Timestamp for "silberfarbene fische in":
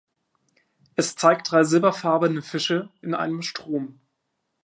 1.63-3.13